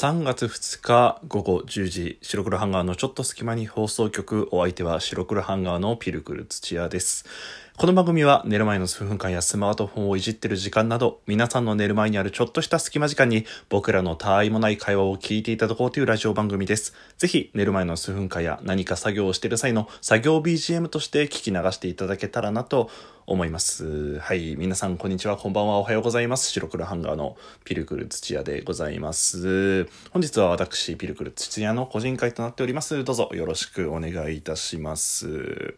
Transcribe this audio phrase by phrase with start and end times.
[0.00, 7.26] 3月2日午後10時白黒ハンガーのちょっと隙間に放送局お相手は白黒ハンガーのピルクル土屋です。
[7.78, 22.90] この番組は寝る前の数分間やスマートフォンをいじってる時間など皆さんの寝る前にあるちょっとした隙間時間に僕らの他愛もない会話を聞いていただこうというラジオ番組ですぜひ寝る前の数分間や何か作業をしている際の作業 BGM として聞き流していただけたらなと
[23.26, 24.18] 思います。
[24.18, 24.56] はい。
[24.56, 25.36] 皆さん、こんにちは。
[25.36, 25.76] こんばんは。
[25.76, 26.50] おはようございます。
[26.50, 29.84] 白黒ハンガーのピルクル土屋でございます。
[30.12, 33.04] 本日は私、ピルクル土屋の個人会となっております。
[33.04, 35.76] どうぞよろしくお願いいたします。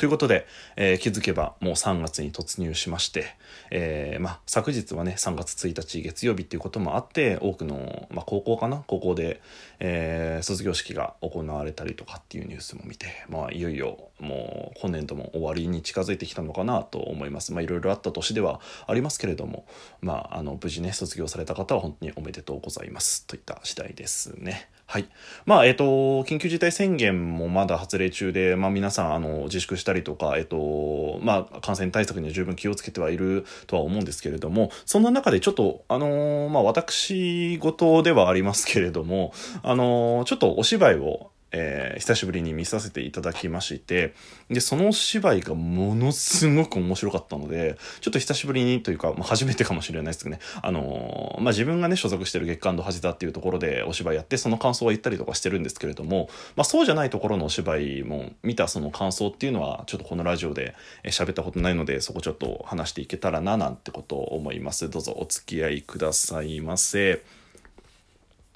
[0.00, 0.46] ということで、
[0.76, 3.36] えー、気づけばもう3月に突入しまして、
[3.70, 8.82] えー、まあ、昨日はね、3月1日月曜日っていうこともあって、多くの、まあ、高校かな？
[8.86, 9.42] 高校で、
[9.78, 17.52] えー、卒業式が行われたりとかっていうニュースも見て、まあ、いよいよもう今年度も終わりに近づいてきたのかなと思います。
[17.52, 19.66] まあ、いろいろあった年ではありますけれども、
[20.00, 24.70] まあ、あの、無事ね、卒業された方は本当におめでとうございますといった次第ですね。
[24.90, 25.08] はい。
[25.46, 25.84] まあ、えっ、と、
[26.24, 44.14] 緊急事態宣言もまだ発令中で、まあ、皆さん、あの、自粛したりとか、えっ、と、まあ、感染対策には十分気をつけてはいるとは思うんですけれども、そんな中でちょっと、あのまあ、私事ではありますけれども、あのちょっとお芝居を、えー、久しぶりに見させていただきまして、
[44.48, 64.88] で、そのお芝居がものすごく面白かったので、ちょっと久しぶりにというか、まあ、初めてかもしれないですけどね、あのー、まあ、自分がね、所属してる月刊の恥だっていうところでお芝居やって、その感想は言ったりとかしてるんですけれども、まあ、そうじゃないところのお芝居も見たその感想っていうのは、ちょっとこのラジオで喋ったことないので、そこちょっと話していけたらな、なんてことを思います。
[64.88, 67.22] どうぞお付き合いくださいませ。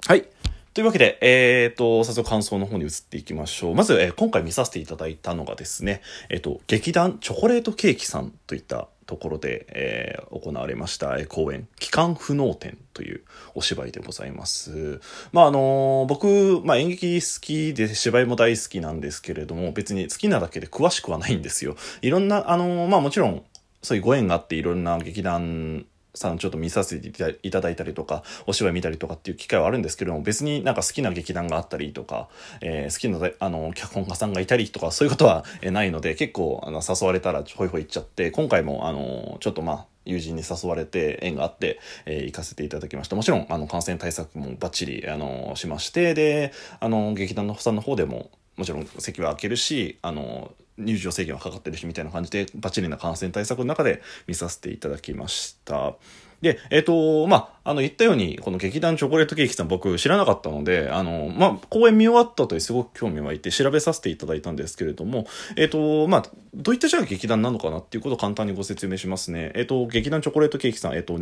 [0.07, 0.34] はい。
[0.75, 3.75] というわけで、えっ、ー、と、早速感想の方に移っていきましょう。
[3.75, 13.21] まず、えー、今回見させていただいたのがですね、えっ、ー、と、劇団チョコレートケーキさんといったところで、えー、行われました、えー、公演、帰還不能展という
[13.53, 14.99] お芝居でございます。
[15.31, 21.77] まあ、あのー、僕、まあ、演劇好きで芝居も大好きなんですけれども、別に好きなだけで詳しくはないんですよ。
[22.01, 23.43] いろんな、あのまあ、もちろん、
[23.81, 32.27] そういうご縁があっていろんな劇団さんちょっと見させていただいたりとか、お芝居見たりとかっていう機会はあるんですけども、別になんか好きな劇団があったりとか、
[32.61, 43.15] えー、好きな、あの、脚本家さんがいたりとか、そういうことはないので、結構、あの、誘われたらほいほい行っちゃって、今回も、あの、ちょっとまあ、友人に誘われて縁があって、えー、行かせていただきました。
[43.15, 55.95] もちろん、あの、感染対策もバッチリ、あの、しまして、で、あの、劇団のさんの方でも、もちろん席は開けるし、あの、入場制限はかかってるしみたいな感じでバッチリな感染対策の中で見させていただきました。
[56.41, 65.25] で、えっ、ー、と、まあ、あの、言ったように、この劇団チョコレートケーキさん僕知らなかったので、あの、まあ、公演見終わったとすごく興味湧いて調べさせていただいたんですけれども、
[65.55, 69.53] えっ、ー、と、まあ、どういったじゃあ劇団なのかなっていうことを簡単にご説明しますね。
[69.55, 71.19] えっ、ー、と、劇団チョコレートケーキさん、えっ、と、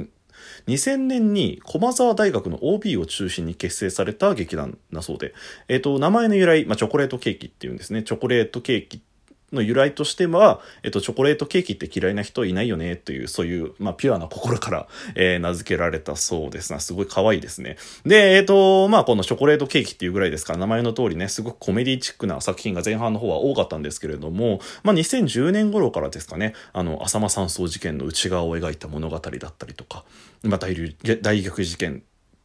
[0.68, 5.34] 2000年に駒沢大学の OB を中心に結成された劇団だそうで、
[5.70, 8.03] えっ、と、名前の由来、まあ、チョコレートケーキっていうんですね。
[8.03, 9.12] チョコレートケーキって
[9.53, 16.80] の由来としては、えっと、チョコレートケーキって嫌いな人いないよね、という、そういう、まあ、ピュアな心から、えー、名付けられたそうですな。
[16.80, 17.78] すごい可愛いですね。
[18.06, 30.03] で、えっと、まあ、このチョコレートケーキっていうぐらいですから、名前の通りね、すごくコメディチックな作品が前半の方は多かったんですけれども、まあ、2010年頃からですかね、あの、浅間山荘事件の内側を描いた物語だったりとか、
[30.44, 30.75] まあ、大
[31.22, 32.03] 大逆事件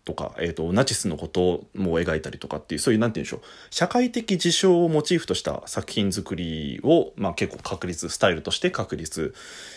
[0.08, 9.34] とか、え、ー、と、ナチスのことも描いたりとかっていう、そういう、何て言うんでしょう、社会的事象をモチーフとした作品作りを、まあ結構確立、スタイルとして確立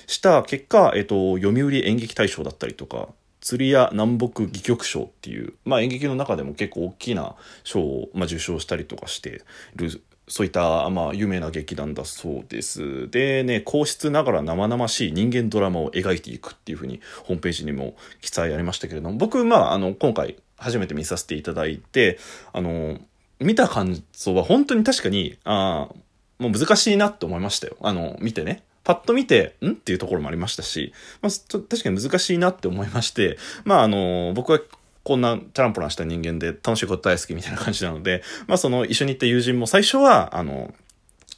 [0.07, 3.09] した結果、えっ、ー、と、読売演劇大賞だったりとか、
[3.41, 9.41] 釣り屋南北戯曲賞っていう、まあ演劇の中でも結構大きな賞を、まあ、受賞したりとかして
[9.75, 13.11] るそういった、まあ、有名な劇団だそうです。
[13.11, 22.17] でね、皇室ながら生々しい人間ドラマを描いていくっていうふうに、ホームページにも記載ありましたけれども、僕、まあ、あの、今回、初めて見させていただいて、
[22.53, 22.97] あの、
[23.39, 25.95] 見た感想は本当に確かに、ああ、
[26.41, 27.75] もう難しいなって思いましたよ。
[27.81, 28.63] あの、見てね。
[28.83, 29.71] パッと見て、ん？
[29.71, 34.59] っていうところもありましたし、まあ、確かに難しいなって思いまして、まあ、あの、僕は
[35.03, 40.73] こんなチャランポランした人間で楽しいこと大好きみたいな感じなので、 まあその一緒に行った友人も最初は、あの、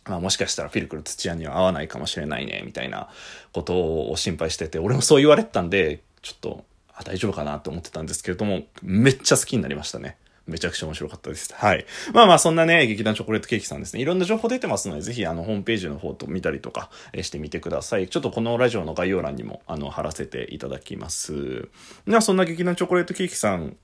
[0.06, 3.10] まあ、もしかしたらフィルクル土屋には合わないかもしれないね、みたいな
[3.54, 10.18] ことを心配してて、俺もそう言われてたんで、ちょっと、あ、大丈夫かなと思ってたんですけれども、めっちゃ好きになりましたね。
[10.45, 11.54] めちゃくちゃ面白かったです。
[11.54, 11.86] はい。
[12.13, 14.01] まあまあ、そんなね、劇団チョコレートケーキさんですね。
[14.01, 16.90] いろんな情報出てますので、ぜひ、あの、ホームページの方と見たりとか、
[17.22, 18.10] してみてください。
[18.10, 21.69] ちょっとこのラジオの概要欄にも、あの、貼らせていただきます。
[22.06, 23.78] では、そんな劇団チョコレートケーキさん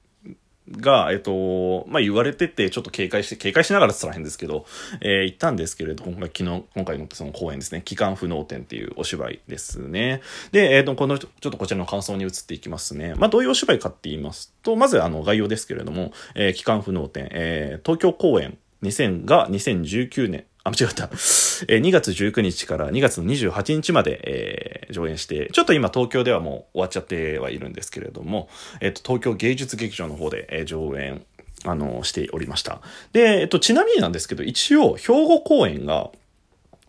[0.71, 4.65] が、えっと、まあ、言われてて、ちょっと警戒して、警戒しながらって言ったら変ですけど、
[5.01, 10.21] えー、行ったんですけれど、今回、昨日、今回のその公演ですね、期間不能展っていうお芝居ですね。
[10.51, 13.15] で、えっ、と、この、ちょっとこちらの感想に移っていきますね。
[13.15, 21.05] まあ、どういうお芝居かって言いますと、まず、あの、概要ですけれども、えー、期間不能展、えー、東京公演2000が2019年、あ、間違った。
[21.67, 28.49] えー、2月19日から2月の28日まで、えー、上演して、ちょっと今東京ではもう終わっちゃってはいるんですけれども、
[28.81, 31.25] えっ、と、東京芸術劇場の方で、えー、上演、
[31.65, 32.81] あの、しておりました。
[33.11, 36.11] で、えっと、ちなみになんですけど、一応、兵庫公演が、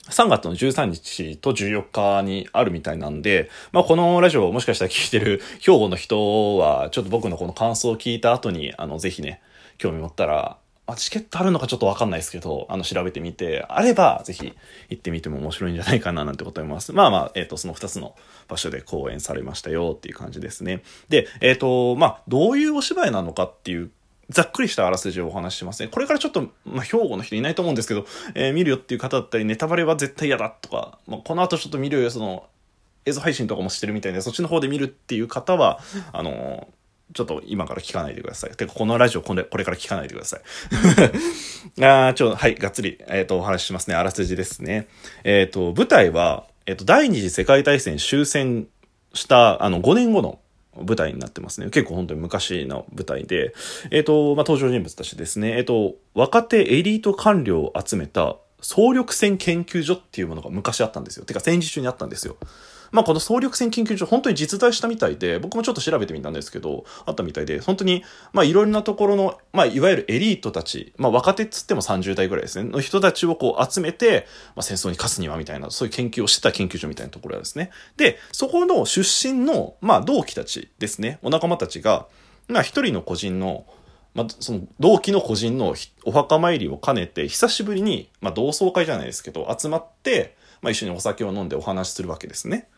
[0.08, 9.40] 3月の13日と14日にあるみたいなんで、まあ、このラジオをもしかしたら聞いてる 兵庫の人は、ちょっと僕のこの感想を聞いた後に、あの、ぜひね、
[9.78, 10.56] 興味持ったら、
[10.92, 14.52] あ、チケットあるのかちょっとわかんないですけど、あの、調べてみて、あれば、ぜひ
[14.88, 16.92] 行ってみても面白いんじゃないかななんてこと思います。
[16.92, 18.14] まあまあ、えっ、ー、と、その2つの
[18.48, 20.82] 場所で公演されましたよっていう感じですね。
[21.08, 23.90] で、えっ、ー、と、まあ、どういうお芝居なのかっていう
[24.30, 25.88] ざっくりしたあらすじをお話ししますね。
[25.88, 32.46] これからちょっと、まあ、兵庫の人いないと思うんですけど、えー、見るよっていう方だったり、ネタバレは絶対嫌だとか、まあ、この後ちょっと見るよ、その、
[33.06, 35.80] 映像配信とかもしてるみたいで、そっちの方で見るっていう方は、
[36.12, 36.79] あのー
[37.12, 38.50] ちょっと今から聞かないでください。
[38.56, 40.40] てか、このラジオこれこれから聞かないでください。
[41.84, 43.94] ああちょ、はい、がっつり、えっ、ー、と、お話ししますね。
[43.96, 44.86] あらすじですね。
[45.24, 48.68] えっ、ー、と、舞台は、えっ、ー、と、第二次世界大戦終戦
[49.12, 50.38] した、あの、5年後の
[50.76, 51.70] 舞台になってますね。
[51.70, 53.54] 結構本当に昔の舞台で、
[53.90, 55.56] えっ、と、まあ、登場人物たちですね。
[55.56, 61.24] えっ、と、若手エリート官僚を集めた総力戦研究所っていうものが昔あったんですよ。
[61.24, 62.36] てか戦時中にあったんですよ。
[62.92, 74.26] まあ、この総力戦研究所、本当に実在したみたいで、僕もちょっと調べてみたんですけど、あったみたいで、本当に、まあ、いろんなところの、まあ、いわゆるエリートたち、まあ、若手っつっても30代ぐらいですね、の人たちをこう集めて、
[74.56, 77.70] まあ、戦争に勝つにはみたいな、そういう研究をしてた研究所みたいなところですね。
[77.96, 82.06] で、そこの出身の、まあ、同期たちですね、お仲間たちが、
[82.48, 83.64] まあ、一人の個人の、
[84.14, 92.68] まあ、その同期の個人のお墓参りを兼ねて久しぶりに、まあ、同窓会じゃないですけど集まって、まあ、一緒にお酒を飲んでお話しするわけですね。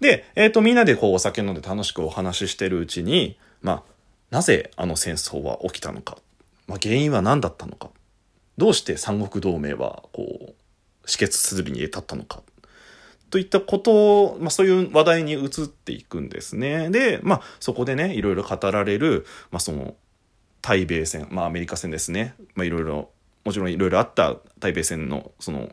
[0.00, 3.82] で、えっ、ー、と、みんなでこうお酒飲んで楽しくお話ししてるうちに、まあ、
[4.30, 6.18] なぜあの戦争は起きたのか、
[6.66, 7.90] まあ、原因は何だったのか、
[8.56, 10.54] どうして三国同盟はこう、
[11.06, 12.42] 止血するに至ったのか、
[13.30, 16.90] といったことを、まあ、そういう話題に移っていくんですね。
[16.90, 19.94] で、まあ、そこでね、いろいろ語られる、まあ、その、
[20.62, 22.34] 対米戦、まあ、アメリカ戦ですね。
[22.54, 23.10] まあ、いろいろ、
[23.44, 25.70] もちろんいろいろあった対米戦の、その、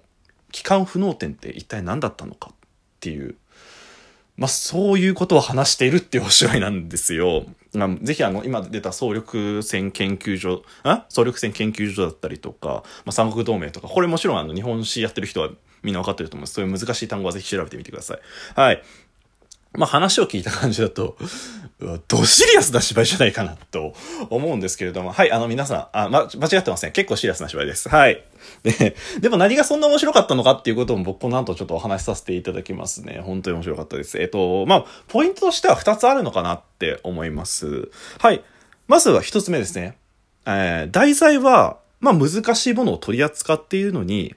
[0.51, 2.55] 帰還不能点って一体何だったのかっ
[2.99, 3.35] ていう
[4.37, 7.45] まあ、そういうことを話しているっていうお芝居なんですよ。
[7.73, 11.05] まあ、ぜひあの、今出た総力戦研究所、あ？
[11.09, 15.49] 総力戦研究所だったりとか、まあ、三国同盟とか、これもちろんあの、日本史やってる人は
[15.81, 16.53] みんなわかってると思います。
[16.53, 18.19] そういう難しい単語はぜひ調べてみてください。
[18.55, 18.83] はい。
[19.73, 21.17] まあ話を聞いた感じだと、
[22.07, 23.93] ドシリアスな芝居じゃないかなと
[24.31, 26.91] 思うんですけれども、はい、あの皆さん、あ、ま、間違ってません。
[26.91, 27.87] 結構シリアスな芝居です。
[27.87, 28.23] はい。
[28.63, 33.21] で、でも何がそんな面白かったのかっていうことも僕この後ちょっとお話しさせていただきますね。
[33.23, 34.19] 本当に面白かったです。
[34.19, 37.91] えっと、まあ、ポイントとしては2つあるのかなって思います。
[38.19, 38.43] はい。
[38.87, 39.97] まずは1つ目ですね。
[40.47, 44.35] えー、題材は、まあ難しいものを取り扱っているのに、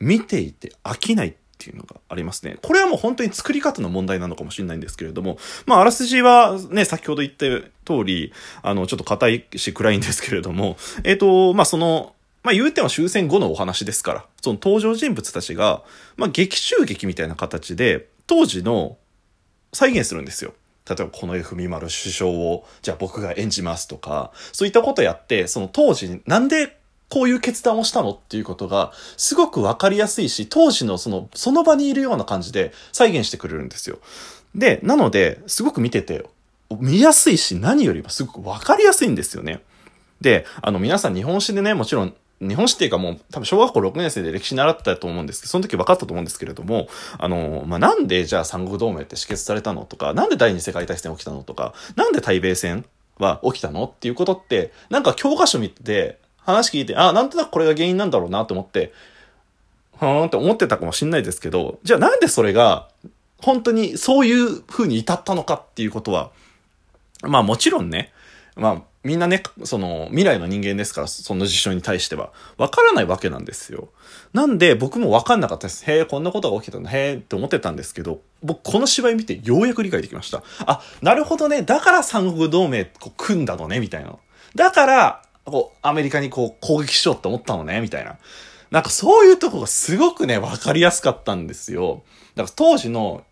[0.00, 2.56] 見ていて飽きないっていうのがありますね。
[2.62, 7.46] これはもう本当に作り方の問題なのかもしれないんですけれども、まあ、あらすじはね、先ほど言った
[7.84, 15.82] 通り、あの、ちょっと硬いし暗いんですけれども、えっ、ー、と、まあ、その、まあ、言うては終戦後のお話ですから、その登場人物たちが、
[16.16, 18.96] まあ、劇中劇みたいな形で、当時の
[19.74, 20.54] 再現するんですよ。
[20.88, 26.79] 例えば、この F 文丸首相を、じゃあ僕が演じますとか、そういったことやって、その当時、なんで
[27.10, 33.98] こういう決断をしたのっていうことが、すごくわかりやすいし、当時のその、その場にいるような感じで再現してくれるんですよ。
[34.54, 36.24] で、なので、すごく見てて、
[36.78, 39.60] 見やすいし、何よりもすごくわかりやすいんですよね。
[40.20, 46.88] で、あの、皆さん日本史でね、もちろん、日本史っていうかもう、多分小学校6年生で歴史習ったと思うんですけど、その時分かったと思うんですけれども、
[47.18, 52.84] あの、まあ、なんでじゃあ三国同盟って止血されたのとか、なんで第二次世界大戦起きたのとか、なんで対米戦
[53.18, 58.92] は起きたのっていうことって、なんか教科書見て、話聞いて、あ、なんとなくこれが原因なんだろうなと思って、
[59.98, 62.88] ふーんって思ってたかもしんないですけど、じゃあなんでそれが、
[63.38, 66.30] 本当にそういう風に至ったのかっていうことは、
[67.22, 68.12] まあもちろんね、
[68.56, 73.88] まあみんなね、その未来の人間ですから、その事象に対しては、わからないわけなんですよ。
[74.34, 75.90] なんで僕もわかんなかったです。
[75.90, 80.42] へえ、こんなことが起きたんだ、へえって思ってたんですけど、僕この芝居見てようやく理解できました。
[80.66, 84.16] あ、なるほどね、だから三国同盟組んだのね、みたいな。
[84.54, 88.18] だから、こう、アメリカにこう攻撃しようって思ったのね、みたいな。
[88.70, 92.02] なんかそういうとこがすごくね、わかりやすかったんですよ。
[92.36, 93.24] だから当時の、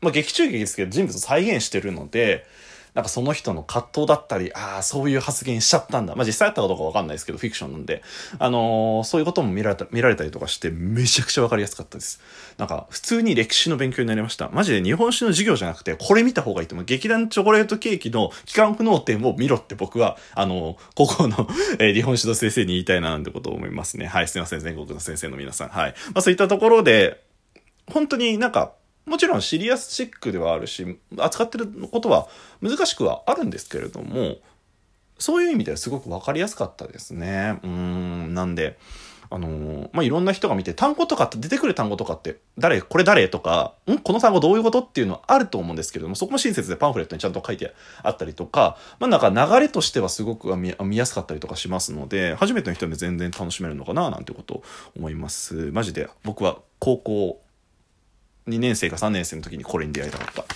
[0.00, 2.44] まあ劇中劇ですけど人物を再現してるので、
[2.94, 6.14] なんかその人の葛藤だったり、ああ、そういう発言しちゃったんだ。
[6.14, 8.02] まあ実際あったかどうかわかんないですけど、フィクションなんで、
[8.38, 12.20] あのー、そういうことも見られた、見られたりとかして、めちゃくちゃわかりやすかったです。
[12.58, 14.50] なんか、普通に歴史の勉強になりました。
[14.52, 16.84] マジで日本史の授業じゃなくて、これ見た方がいいと思う。
[16.84, 24.06] 劇団チョコレートケーキの機関不能点を見ろって僕は、あのー、高校のえ、日本史の先生に言いたいななんてことを思いますね。
[24.06, 25.68] はい、すいません、全国の先生の皆さん。
[25.70, 25.94] はい。
[26.12, 27.22] まあそういったところで、
[27.90, 28.74] 本当になんか、
[29.06, 32.28] もちろんシリアスチックではあるし、扱ってることは
[32.60, 34.36] 難しくはあるんですけれども、
[35.18, 37.58] そういう意味ではすごく分かりやすかったですね。
[37.62, 38.78] うん、なんで、
[39.30, 43.98] あのー、まあ、いろんな人が見て、単語とかって出てくる単語とかって、誰これ誰とか、ん？
[43.98, 54.64] この単語どういうことっていうのはあると思うんですけれども、そこも親切でパンフレットにちゃんと書いてあったりとか、まあ、なんか流れとしてはすごく見見やすかったりとかしますので、初めての人で全然楽しめるのかななんてことを
[54.96, 55.70] 思います。
[55.72, 57.40] マジで、僕は高校
[58.48, 60.46] 2年生か3年生の時にこれに出会いたかっ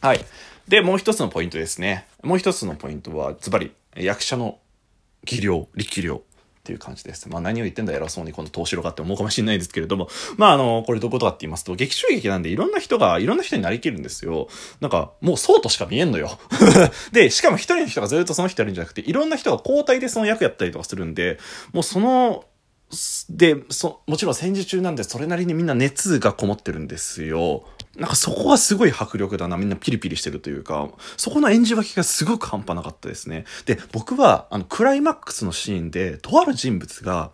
[0.00, 0.06] た。
[0.06, 0.20] はい。
[0.68, 2.06] で、もう一つのポイントですね。
[2.22, 4.58] もう一つのポイントは、ズバリ、役者の
[5.24, 6.20] 技量、力量っ
[6.68, 7.30] ていう感じです。
[7.30, 14.48] まあ何を言ってんだ偉そうにこの投資ろかって思うかもしれないですけれども、 まああの、これどことかって言いますと、劇中劇なんでいろんな人がいろんな人になりきるんですよ。
[14.80, 16.38] なんか、もうそうとしか見えんのよ。
[17.12, 21.38] で、しかも一人の人がずっとその人やるんじゃなくて、いろんな人が交代でその役やったりとかするんで、
[21.72, 22.44] もうその
[23.28, 27.64] で、そ、もちろん戦時中なんでそれなりにみんな熱がこもってるんですよ。
[27.96, 29.56] なんかそこはすごい迫力だな。
[29.56, 33.44] みんなピリピリしてるというか、そこの演じ分けがすごく半端なかったですね。
[33.66, 37.30] で、僕は、あの、クライマックスのシーンで、とある人物が、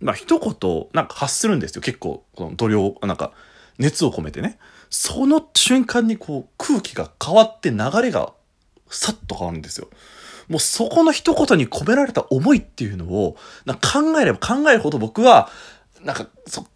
[0.00, 1.82] まあ、一言、なんか発するんですよ。
[1.82, 3.32] 結構、この度量、なんか、
[3.78, 4.58] 熱を込めてね。
[4.88, 8.32] その瞬間にこう、空気が変わって流れが、
[8.88, 9.88] さっと変わるんですよ。
[10.48, 15.50] もうそこの一言に込められた思いっていうのを、な考えれば考えるほど僕は、
[16.02, 16.66] なんか、そ、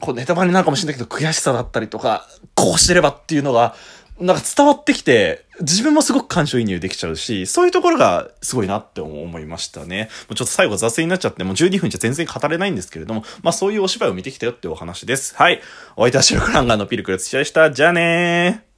[0.00, 3.74] こうネタバレになるかもしれないけど、悔しさだったりとか、こうしてればっていうのが、
[4.20, 10.08] なんか伝わってきて、自分もすごく感情移入できちゃうし、そういうところがすごいなって思いましたね。
[10.28, 15.34] もうちょっと最後雑になっちゃって、もう12分じゃ全然語れないんですけれども、まあそういうお芝居を見てきたよってお話です。
[15.36, 15.60] はい。
[15.96, 17.72] お相手は白黒ハンガーのピルクル土屋でした。
[17.72, 18.73] じゃあねー。